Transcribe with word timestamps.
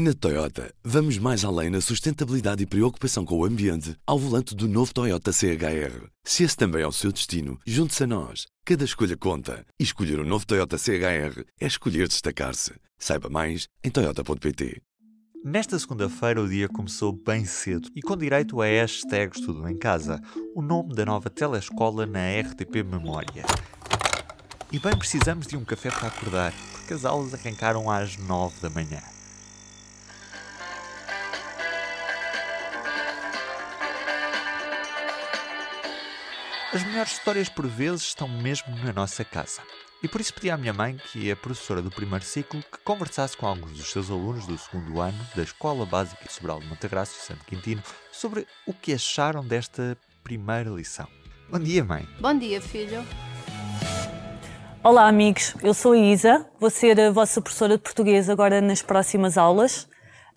Na 0.00 0.14
Toyota, 0.14 0.72
vamos 0.84 1.18
mais 1.18 1.44
além 1.44 1.70
na 1.70 1.80
sustentabilidade 1.80 2.62
e 2.62 2.66
preocupação 2.66 3.24
com 3.24 3.38
o 3.38 3.44
ambiente 3.44 3.96
ao 4.06 4.16
volante 4.16 4.54
do 4.54 4.68
novo 4.68 4.94
Toyota 4.94 5.32
CHR. 5.32 6.06
Se 6.22 6.44
esse 6.44 6.56
também 6.56 6.82
é 6.82 6.86
o 6.86 6.92
seu 6.92 7.10
destino, 7.10 7.58
junte-se 7.66 8.04
a 8.04 8.06
nós. 8.06 8.46
Cada 8.64 8.84
escolha 8.84 9.16
conta. 9.16 9.66
E 9.76 9.82
escolher 9.82 10.20
o 10.20 10.22
um 10.22 10.24
novo 10.24 10.46
Toyota 10.46 10.78
CHR 10.78 11.42
é 11.60 11.66
escolher 11.66 12.06
destacar-se. 12.06 12.74
Saiba 12.96 13.28
mais 13.28 13.66
em 13.82 13.90
Toyota.pt. 13.90 14.80
Nesta 15.44 15.76
segunda-feira 15.76 16.40
o 16.40 16.48
dia 16.48 16.68
começou 16.68 17.12
bem 17.12 17.44
cedo 17.44 17.88
e 17.96 18.00
com 18.00 18.16
direito 18.16 18.62
a 18.62 18.66
hashtags 18.66 19.40
Tudo 19.40 19.68
em 19.68 19.76
Casa, 19.76 20.22
o 20.54 20.62
nome 20.62 20.94
da 20.94 21.04
nova 21.04 21.28
telescola 21.28 22.06
na 22.06 22.20
RTP 22.40 22.84
Memória. 22.84 23.44
E 24.70 24.78
bem 24.78 24.96
precisamos 24.96 25.48
de 25.48 25.56
um 25.56 25.64
café 25.64 25.90
para 25.90 26.06
acordar, 26.06 26.54
porque 26.70 26.94
as 26.94 27.04
aulas 27.04 27.34
arrancaram 27.34 27.90
às 27.90 28.16
nove 28.16 28.60
da 28.60 28.70
manhã. 28.70 29.02
As 36.78 36.84
melhores 36.84 37.10
histórias 37.10 37.48
por 37.48 37.66
vezes 37.66 38.02
estão 38.02 38.28
mesmo 38.28 38.72
na 38.84 38.92
nossa 38.92 39.24
casa. 39.24 39.60
E 40.00 40.06
por 40.06 40.20
isso 40.20 40.32
pedi 40.32 40.48
à 40.48 40.56
minha 40.56 40.72
mãe, 40.72 40.96
que 41.10 41.28
é 41.28 41.34
professora 41.34 41.82
do 41.82 41.90
primeiro 41.90 42.24
ciclo, 42.24 42.62
que 42.62 42.78
conversasse 42.84 43.36
com 43.36 43.48
alguns 43.48 43.72
dos 43.72 43.90
seus 43.90 44.08
alunos 44.08 44.46
do 44.46 44.56
segundo 44.56 45.00
ano 45.00 45.18
da 45.34 45.42
Escola 45.42 45.84
Básica 45.84 46.30
Sobral 46.30 46.60
de 46.60 46.66
Montegraço, 46.68 47.14
Santo 47.20 47.44
Quintino, 47.44 47.82
sobre 48.12 48.46
o 48.64 48.72
que 48.72 48.92
acharam 48.92 49.44
desta 49.44 49.98
primeira 50.22 50.70
lição. 50.70 51.08
Bom 51.50 51.58
dia, 51.58 51.82
mãe. 51.82 52.08
Bom 52.20 52.38
dia, 52.38 52.60
filho. 52.60 53.04
Olá, 54.84 55.08
amigos. 55.08 55.56
Eu 55.60 55.74
sou 55.74 55.94
a 55.94 55.98
Isa. 55.98 56.48
Vou 56.60 56.70
ser 56.70 57.00
a 57.00 57.10
vossa 57.10 57.42
professora 57.42 57.76
de 57.76 57.82
português 57.82 58.30
agora 58.30 58.60
nas 58.60 58.82
próximas 58.82 59.36
aulas. 59.36 59.88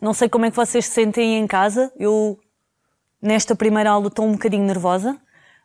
Não 0.01 0.11
sei 0.11 0.27
como 0.27 0.45
é 0.45 0.49
que 0.49 0.57
vocês 0.57 0.85
se 0.85 0.91
sentem 0.91 1.37
em 1.37 1.45
casa. 1.45 1.93
Eu, 1.99 2.39
nesta 3.21 3.55
primeira 3.55 3.91
aula, 3.91 4.07
estou 4.07 4.25
um 4.25 4.31
bocadinho 4.31 4.65
nervosa 4.65 5.21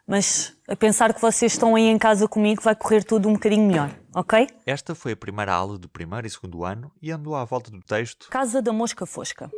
mas 0.06 0.55
a 0.68 0.74
pensar 0.74 1.14
que 1.14 1.20
vocês 1.20 1.52
estão 1.52 1.76
aí 1.76 1.84
em 1.84 1.98
casa 1.98 2.26
comigo 2.26 2.60
vai 2.60 2.74
correr 2.74 3.04
tudo 3.04 3.28
um 3.28 3.34
bocadinho 3.34 3.66
melhor, 3.66 3.90
ok? 4.14 4.48
Esta 4.66 4.94
foi 4.94 5.12
a 5.12 5.16
primeira 5.16 5.52
aula 5.52 5.78
do 5.78 5.88
primeiro 5.88 6.26
e 6.26 6.30
segundo 6.30 6.64
ano 6.64 6.90
e 7.00 7.10
andou 7.12 7.36
à 7.36 7.44
volta 7.44 7.70
do 7.70 7.80
texto 7.80 8.28
Casa 8.28 8.60
da 8.60 8.72
Mosca 8.72 9.06
Fosca. 9.06 9.50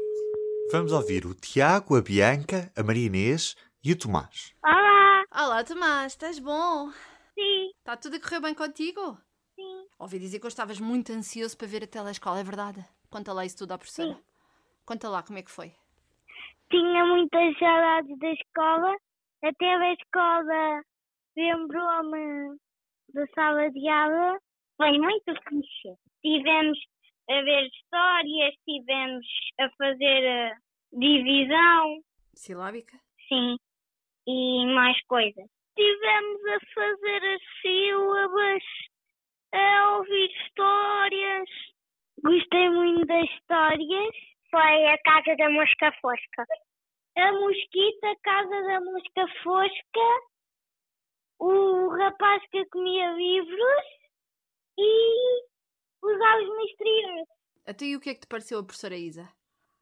Vamos 0.71 0.93
ouvir 0.93 1.25
o 1.25 1.35
Tiago, 1.35 1.97
a 1.97 2.03
Bianca, 2.03 2.71
a 2.77 2.83
Maria 2.83 3.07
Inês 3.07 3.57
e 3.83 3.93
o 3.93 3.99
Tomás. 3.99 4.53
Olá! 4.63 5.25
Olá, 5.35 5.65
Tomás, 5.65 6.13
estás 6.13 6.39
bom? 6.39 6.91
Sim. 7.35 7.71
Está 7.79 7.97
tudo 7.97 8.17
a 8.17 8.21
correr 8.21 8.41
bem 8.41 8.55
contigo? 8.55 9.17
Sim. 9.57 9.87
Ouvi 9.99 10.19
dizer 10.19 10.41
que 10.41 10.47
estavas 10.47 10.79
muito 10.79 11.13
ansioso 11.13 11.57
para 11.57 11.67
ver 11.67 11.85
a 11.85 11.87
telescola, 11.87 12.41
é 12.41 12.45
verdade? 12.45 12.85
Conta 13.09 13.33
lá 13.33 13.47
isso 13.47 13.57
tudo 13.57 13.73
à 13.73 13.79
professora. 13.79 14.13
Sim. 14.13 14.21
Conta 14.85 15.09
lá 15.09 15.23
como 15.23 15.39
é 15.39 15.43
que 15.43 15.51
foi. 15.51 15.73
Tinha 16.71 17.07
muitas 17.07 17.59
saudades 17.59 18.19
da 18.19 18.31
escola 18.31 18.95
até 19.43 19.75
a 19.75 19.93
escola 19.95 20.83
lembrou-me 21.39 22.57
da 23.15 23.27
sala 23.35 23.71
de 23.71 23.89
aula. 23.89 24.39
Foi 24.77 24.99
muito 24.99 25.33
fixe. 25.49 25.95
Tivemos 26.23 26.79
a 27.31 27.43
ver 27.43 27.67
histórias, 27.67 28.55
tivemos 28.65 29.27
a 29.61 29.71
fazer 29.71 30.27
a 30.27 30.57
divisão. 30.93 32.01
Silábica? 32.35 32.99
Sim. 33.29 33.57
E 34.27 34.67
mais 34.75 35.01
coisas. 35.07 35.47
Tivemos 35.77 36.41
a 36.47 36.59
fazer 36.75 37.35
as 37.35 37.43
sílabas, 37.63 38.63
a 39.55 39.97
ouvir 39.97 40.31
histórias. 40.31 41.49
Gostei 42.23 42.69
muito 42.71 43.07
das 43.07 43.25
histórias. 43.31 44.15
Foi 44.51 44.87
a 44.87 44.99
Casa 44.99 45.37
da 45.37 45.51
Mosca 45.51 45.93
Fosca 46.01 46.45
a 47.19 47.33
mosquita, 47.33 48.11
a 48.11 48.17
casa 48.23 48.63
da 48.63 48.81
mosca 48.81 49.27
fosca, 49.43 50.09
o 51.39 51.89
rapaz 51.97 52.43
que 52.51 52.65
comia 52.67 53.13
livros 53.13 53.85
e 54.79 55.43
os 56.03 56.21
aos 56.21 56.57
misteriosos. 56.57 57.29
Até 57.67 57.85
e 57.87 57.97
o 57.97 58.01
que 58.01 58.11
é 58.11 58.15
que 58.15 58.21
te 58.21 58.27
pareceu 58.27 58.59
a 58.59 58.65
professora 58.65 58.97
Isa? 58.97 59.29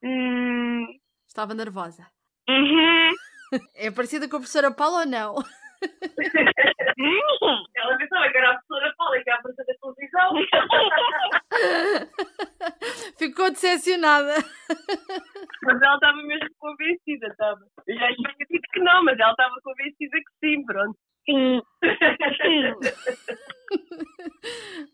Hum. 0.03 0.87
Estava 1.27 1.55
nervosa? 1.55 2.07
Uhum. 2.49 3.13
É 3.77 3.93
parecida 3.93 4.29
com 4.29 4.37
a 4.37 4.41
professora 4.41 4.73
Paula 4.73 5.01
ou 5.01 5.07
não? 5.07 5.37
Ela 7.77 7.97
pensava 7.97 8.29
que 8.29 8.39
era 8.39 8.51
a 8.51 8.55
professora 8.55 8.95
Paula 8.99 9.23
que 9.23 9.31
ia 9.31 9.37
aparecer 9.37 9.65
na 9.69 9.75
televisão. 9.81 10.35
Ficou 13.17 13.51
decepcionada. 13.51 14.35
Mas 15.63 15.81
ela 15.81 15.95
estava 15.95 16.17
mesmo 16.25 16.49
convencida, 16.59 17.29
estava. 17.29 17.61
Eu 17.87 17.97
já 17.97 18.09
tinha 18.15 18.35
dito 18.51 18.69
que 18.73 18.81
não, 18.81 19.05
mas 19.05 19.17
ela 19.19 19.31
estava 19.31 19.55
convencida 19.63 20.19
que 20.19 20.33
sim, 20.41 20.65
pronto. 20.65 20.99
Sim. 21.27 21.61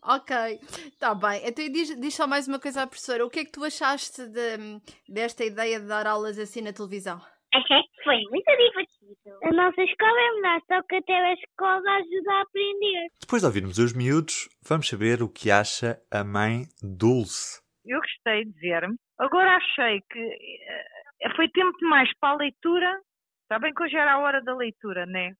ok, 0.03 0.59
está 0.87 1.13
bem. 1.13 1.41
Então 1.45 1.69
diz, 1.71 1.99
diz 1.99 2.15
só 2.15 2.27
mais 2.27 2.47
uma 2.47 2.59
coisa 2.59 2.81
à 2.81 2.87
professora. 2.87 3.25
O 3.25 3.29
que 3.29 3.39
é 3.39 3.45
que 3.45 3.51
tu 3.51 3.63
achaste 3.63 4.27
de, 4.27 4.81
desta 5.07 5.45
ideia 5.45 5.79
de 5.79 5.87
dar 5.87 6.07
aulas 6.07 6.39
assim 6.39 6.61
na 6.61 6.73
televisão? 6.73 7.21
Achei 7.53 7.83
que 7.83 8.03
foi 8.03 8.19
muito 8.31 8.45
divertido. 8.45 9.37
A 9.43 9.51
nossa 9.51 9.81
escola 9.83 10.19
é 10.19 10.31
melhor, 10.33 10.61
só 10.67 10.81
que 10.89 10.95
até 10.95 11.13
a 11.13 11.33
escola 11.33 11.91
ajuda 11.97 12.31
a 12.31 12.41
aprender. 12.41 13.07
Depois 13.21 13.41
de 13.43 13.45
ouvirmos 13.45 13.77
os 13.77 13.93
miúdos, 13.93 14.49
vamos 14.67 14.89
saber 14.89 15.21
o 15.21 15.29
que 15.29 15.51
acha 15.51 16.01
a 16.11 16.23
mãe 16.23 16.63
Dulce. 16.81 17.61
Eu 17.85 17.99
gostei 17.99 18.45
de 18.45 18.59
ver. 18.59 18.87
Agora 19.19 19.55
achei 19.57 20.01
que 20.09 20.19
eh, 20.19 21.35
foi 21.35 21.47
tempo 21.49 21.77
demais 21.77 22.09
para 22.19 22.33
a 22.33 22.37
leitura. 22.37 22.99
Está 23.43 23.59
bem 23.59 23.73
que 23.73 23.83
hoje 23.83 23.95
era 23.95 24.13
a 24.13 24.19
hora 24.19 24.41
da 24.41 24.55
leitura, 24.55 25.05
né? 25.05 25.33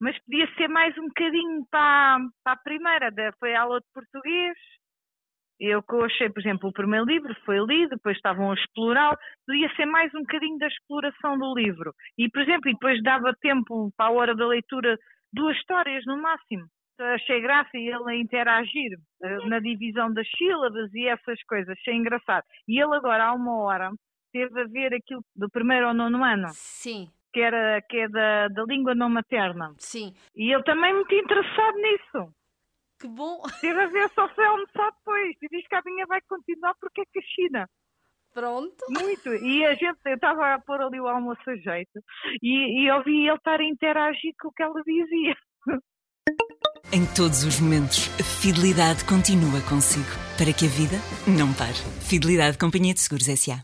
Mas 0.00 0.18
podia 0.24 0.46
ser 0.54 0.68
mais 0.68 0.96
um 0.98 1.06
bocadinho 1.08 1.64
para, 1.70 2.18
para 2.42 2.52
a 2.52 2.62
primeira. 2.62 3.12
Foi 3.38 3.54
a 3.54 3.62
aula 3.62 3.80
de 3.80 3.86
português. 3.92 4.56
Eu 5.60 5.82
que 5.82 5.94
eu 5.94 6.04
achei, 6.04 6.28
por 6.28 6.40
exemplo, 6.40 6.68
o 6.68 6.72
primeiro 6.72 7.06
livro 7.06 7.34
foi 7.44 7.58
lido, 7.58 7.90
depois 7.90 8.16
estavam 8.16 8.50
a 8.50 8.54
explorar, 8.54 9.16
podia 9.46 9.72
ser 9.76 9.86
mais 9.86 10.12
um 10.14 10.20
bocadinho 10.20 10.58
da 10.58 10.66
exploração 10.66 11.38
do 11.38 11.54
livro. 11.54 11.94
E, 12.18 12.28
por 12.28 12.42
exemplo, 12.42 12.68
e 12.68 12.72
depois 12.72 13.00
dava 13.02 13.32
tempo 13.40 13.92
para 13.96 14.06
a 14.06 14.12
hora 14.12 14.34
da 14.34 14.46
leitura, 14.46 14.98
duas 15.32 15.56
histórias 15.56 16.04
no 16.06 16.20
máximo. 16.20 16.66
Achei 16.98 17.40
graça 17.40 17.70
ele 17.76 18.10
a 18.10 18.14
interagir 18.14 18.98
uh, 19.22 19.48
na 19.48 19.58
divisão 19.58 20.12
das 20.12 20.28
sílabas 20.36 20.92
e 20.94 21.06
essas 21.06 21.42
coisas, 21.44 21.76
achei 21.78 21.94
engraçado. 21.94 22.44
E 22.68 22.80
ele 22.80 22.94
agora, 22.94 23.26
há 23.26 23.32
uma 23.32 23.56
hora, 23.62 23.90
teve 24.32 24.60
a 24.60 24.64
ver 24.64 24.94
aquilo 24.94 25.22
do 25.34 25.48
primeiro 25.50 25.88
ao 25.88 25.94
nono 25.94 26.22
ano. 26.22 26.48
Sim. 26.50 27.08
Que, 27.34 27.40
era, 27.40 27.82
que 27.82 27.96
é 27.96 28.08
da, 28.08 28.46
da 28.46 28.62
língua 28.62 28.94
não 28.94 29.10
materna. 29.10 29.74
Sim. 29.78 30.14
E 30.36 30.54
ele 30.54 30.62
também 30.62 30.94
muito 30.94 31.12
interessado 31.12 31.74
nisso. 31.76 32.32
Que 33.00 33.08
bom! 33.08 33.42
Teve 33.60 33.82
a 33.82 33.86
ver 33.88 34.08
só 34.14 34.28
foi 34.28 34.46
almoçar 34.46 34.92
depois. 34.92 35.36
E 35.42 35.48
diz 35.48 35.66
que 35.66 35.74
a 35.74 35.82
minha 35.84 36.06
vai 36.06 36.20
continuar 36.28 36.74
porque 36.80 37.00
é 37.00 37.04
que 37.12 37.18
a 37.18 37.22
China. 37.22 37.68
Pronto. 38.32 38.84
Muito. 38.88 39.34
E 39.34 39.64
a 39.64 39.74
gente, 39.74 39.98
eu 40.06 40.14
estava 40.14 40.54
a 40.54 40.60
pôr 40.60 40.80
ali 40.80 41.00
o 41.00 41.08
almoço 41.08 41.42
a 41.48 41.56
jeito 41.56 42.00
e, 42.40 42.84
e 42.84 42.90
ouvi 42.92 43.26
ele 43.26 43.36
estar 43.36 43.60
a 43.60 43.64
interagir 43.64 44.32
com 44.40 44.48
o 44.48 44.52
que 44.52 44.62
ela 44.62 44.80
dizia. 44.84 45.36
Em 46.92 47.04
todos 47.14 47.44
os 47.44 47.60
momentos, 47.60 48.08
a 48.20 48.22
fidelidade 48.22 49.04
continua 49.04 49.60
consigo. 49.68 50.06
Para 50.38 50.52
que 50.52 50.66
a 50.66 50.68
vida 50.68 50.96
não 51.26 51.52
pare. 51.54 51.78
Fidelidade 52.08 52.58
Companhia 52.58 52.94
de 52.94 53.00
Seguros 53.00 53.28
S.A. 53.28 53.62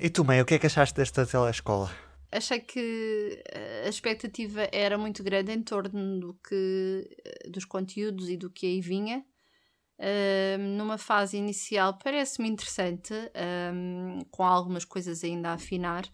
E 0.00 0.10
tu, 0.10 0.24
mãe, 0.24 0.40
o 0.40 0.46
que 0.46 0.54
é 0.54 0.58
que 0.58 0.66
achaste 0.66 0.96
desta 0.96 1.26
telescola? 1.26 1.90
Achei 2.32 2.60
que 2.60 3.42
a 3.84 3.88
expectativa 3.88 4.68
era 4.72 4.96
muito 4.96 5.22
grande 5.22 5.52
em 5.52 5.62
torno 5.62 6.18
do 6.18 6.34
que, 6.34 7.08
dos 7.50 7.64
conteúdos 7.66 8.28
e 8.30 8.36
do 8.36 8.50
que 8.50 8.66
aí 8.66 8.80
vinha. 8.80 9.24
Numa 10.76 10.98
fase 10.98 11.36
inicial 11.36 11.98
parece-me 12.02 12.48
interessante, 12.48 13.12
um, 13.72 14.18
com 14.30 14.42
algumas 14.42 14.84
coisas 14.84 15.22
ainda 15.22 15.50
a 15.50 15.54
afinar. 15.54 16.04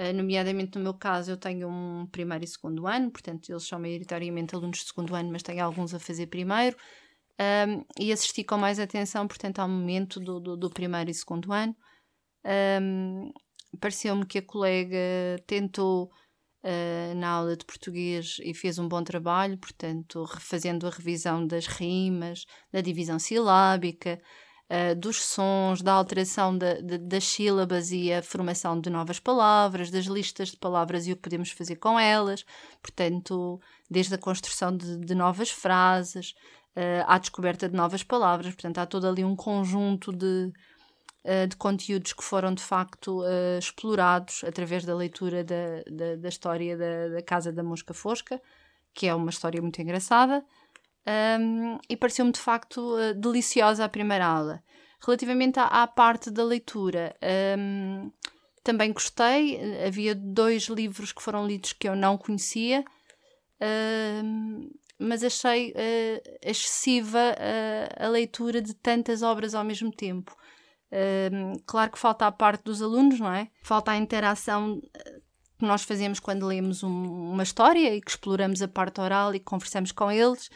Uh, 0.00 0.14
nomeadamente 0.14 0.78
no 0.78 0.82
meu 0.82 0.94
caso, 0.94 1.30
eu 1.30 1.36
tenho 1.36 1.68
um 1.68 2.06
primeiro 2.06 2.42
e 2.42 2.48
segundo 2.48 2.86
ano, 2.86 3.10
portanto, 3.10 3.50
eles 3.50 3.64
são 3.64 3.78
maioritariamente 3.78 4.54
alunos 4.54 4.78
de 4.78 4.86
segundo 4.86 5.14
ano, 5.14 5.30
mas 5.30 5.42
tenho 5.42 5.62
alguns 5.62 5.92
a 5.92 6.00
fazer 6.00 6.26
primeiro. 6.28 6.74
Um, 7.38 7.84
e 7.98 8.10
assisti 8.10 8.42
com 8.42 8.56
mais 8.56 8.78
atenção, 8.80 9.28
portanto, 9.28 9.58
ao 9.58 9.68
momento 9.68 10.18
do, 10.18 10.40
do, 10.40 10.56
do 10.56 10.70
primeiro 10.70 11.10
e 11.10 11.14
segundo 11.14 11.52
ano. 11.52 11.76
Um, 12.80 13.30
Pareceu-me 13.78 14.26
que 14.26 14.38
a 14.38 14.42
colega 14.42 14.98
tentou 15.46 16.10
uh, 16.64 17.14
na 17.14 17.28
aula 17.28 17.56
de 17.56 17.64
português 17.64 18.38
e 18.42 18.54
fez 18.54 18.78
um 18.78 18.88
bom 18.88 19.02
trabalho, 19.02 19.58
portanto, 19.58 20.24
refazendo 20.24 20.86
a 20.86 20.90
revisão 20.90 21.46
das 21.46 21.66
rimas, 21.66 22.44
da 22.72 22.80
divisão 22.80 23.18
silábica, 23.18 24.20
uh, 24.70 24.94
dos 24.94 25.22
sons, 25.22 25.82
da 25.82 25.92
alteração 25.92 26.56
de, 26.56 26.82
de, 26.82 26.98
das 26.98 27.24
sílabas 27.24 27.90
e 27.90 28.12
a 28.12 28.22
formação 28.22 28.80
de 28.80 28.90
novas 28.90 29.18
palavras, 29.18 29.90
das 29.90 30.06
listas 30.06 30.50
de 30.50 30.56
palavras 30.56 31.06
e 31.06 31.12
o 31.12 31.16
que 31.16 31.22
podemos 31.22 31.50
fazer 31.50 31.76
com 31.76 31.98
elas, 31.98 32.44
portanto, 32.82 33.60
desde 33.90 34.14
a 34.14 34.18
construção 34.18 34.76
de, 34.76 34.98
de 34.98 35.14
novas 35.14 35.50
frases 35.50 36.34
uh, 36.76 37.04
à 37.06 37.18
descoberta 37.18 37.68
de 37.68 37.76
novas 37.76 38.02
palavras, 38.02 38.54
portanto, 38.54 38.78
há 38.78 38.86
todo 38.86 39.06
ali 39.06 39.24
um 39.24 39.36
conjunto 39.36 40.12
de 40.12 40.52
uh, 41.24 41.46
de 41.46 41.56
conteúdos 41.56 42.12
que 42.12 42.24
foram 42.24 42.54
de 42.54 42.62
facto 42.62 43.22
uh, 43.22 43.58
explorados 43.58 44.42
através 44.44 44.84
da 44.84 44.94
leitura 44.94 45.44
da, 45.44 45.82
da, 45.90 46.16
da 46.16 46.28
história 46.28 46.76
da, 46.76 47.08
da, 47.08 47.22
Casa 47.22 47.52
da 47.52 47.62
Mosca 47.62 47.94
Fosca, 47.94 48.40
que 48.94 49.06
é 49.06 49.14
uma 49.14 49.30
história 49.30 49.60
muito 49.60 49.80
engraçada, 49.80 50.44
um, 51.40 51.78
e 51.88 51.96
pareceu-me 51.96 52.32
de 52.32 52.40
facto 52.40 52.78
uh, 52.78 53.14
deliciosa 53.14 53.84
a 53.84 53.88
primeira 53.88 54.26
aula. 54.26 54.62
Relativamente 55.02 55.58
à, 55.58 55.66
à 55.66 55.86
parte 55.86 56.30
da 56.30 56.44
leitura, 56.44 57.16
um, 57.58 58.10
também 58.62 58.92
gostei. 58.92 59.58
Havia 59.86 60.14
dois 60.14 60.64
livros 60.64 61.12
que 61.12 61.22
foram 61.22 61.46
lidos 61.46 61.72
que 61.72 61.88
eu 61.88 61.96
não 61.96 62.18
conhecia, 62.18 62.84
uh, 63.60 64.70
mas 64.98 65.24
achei 65.24 65.70
uh, 65.70 66.38
excessiva 66.42 67.18
uh, 67.18 68.04
a 68.04 68.08
leitura 68.08 68.60
de 68.60 68.74
tantas 68.74 69.22
obras 69.22 69.54
ao 69.54 69.64
mesmo 69.64 69.90
tempo. 69.90 70.36
Claro 71.66 71.92
que 71.92 71.98
falta 71.98 72.26
a 72.26 72.32
parte 72.32 72.64
dos 72.64 72.82
alunos, 72.82 73.20
não 73.20 73.32
é? 73.32 73.48
Falta 73.62 73.92
a 73.92 73.96
interação 73.96 74.80
que 75.58 75.64
nós 75.64 75.82
fazemos 75.82 76.18
quando 76.18 76.46
lemos 76.46 76.82
um, 76.82 77.32
uma 77.32 77.42
história 77.42 77.94
e 77.94 78.00
que 78.00 78.10
exploramos 78.10 78.62
a 78.62 78.68
parte 78.68 79.00
oral 79.00 79.34
e 79.34 79.38
que 79.38 79.44
conversamos 79.44 79.92
com 79.92 80.10
eles. 80.10 80.50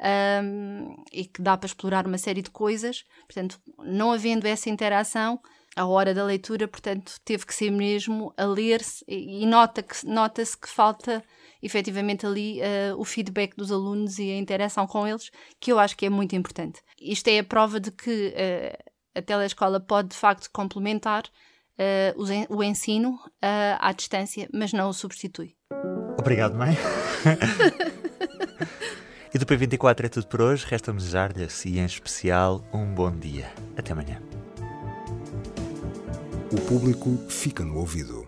Um, 0.00 0.94
e 1.12 1.24
que 1.24 1.42
dá 1.42 1.56
para 1.56 1.66
explorar 1.66 2.06
uma 2.06 2.18
série 2.18 2.42
de 2.42 2.50
coisas. 2.50 3.04
Portanto, 3.26 3.60
não 3.78 4.12
havendo 4.12 4.46
essa 4.46 4.70
interação, 4.70 5.40
a 5.74 5.86
hora 5.86 6.12
da 6.12 6.24
leitura, 6.24 6.66
portanto, 6.66 7.14
teve 7.24 7.46
que 7.46 7.54
ser 7.54 7.70
mesmo 7.70 8.32
a 8.36 8.44
ler-se 8.44 9.04
e 9.06 9.46
nota 9.46 9.82
que, 9.82 10.06
nota-se 10.06 10.56
que 10.56 10.68
falta 10.68 11.24
efetivamente 11.62 12.26
ali 12.26 12.60
uh, 12.60 12.96
o 12.98 13.04
feedback 13.04 13.56
dos 13.56 13.70
alunos 13.70 14.18
e 14.18 14.30
a 14.30 14.38
interação 14.38 14.86
com 14.86 15.06
eles, 15.06 15.30
que 15.60 15.72
eu 15.72 15.78
acho 15.78 15.96
que 15.96 16.06
é 16.06 16.10
muito 16.10 16.34
importante. 16.34 16.80
Isto 17.00 17.28
é 17.28 17.38
a 17.40 17.44
prova 17.44 17.80
de 17.80 17.90
que 17.90 18.28
uh, 18.28 18.87
a 19.18 19.22
telescola 19.22 19.80
pode 19.80 20.08
de 20.08 20.16
facto 20.16 20.48
complementar 20.52 21.24
uh, 21.78 22.54
o 22.54 22.62
ensino 22.62 23.18
à 23.80 23.92
distância, 23.92 24.48
mas 24.52 24.72
não 24.72 24.88
o 24.88 24.92
substitui. 24.92 25.54
Obrigado, 26.18 26.56
mãe. 26.56 26.76
e 29.32 29.38
do 29.38 29.46
P24 29.46 30.04
é 30.04 30.08
tudo 30.08 30.26
por 30.26 30.42
hoje. 30.42 30.66
Resta-me 30.68 30.98
desejar-lhe, 30.98 31.44
assim, 31.44 31.78
em 31.78 31.84
especial, 31.84 32.64
um 32.72 32.92
bom 32.92 33.10
dia. 33.10 33.50
Até 33.76 33.92
amanhã. 33.92 34.20
O 36.52 36.60
público 36.62 37.16
fica 37.28 37.64
no 37.64 37.78
ouvido. 37.78 38.27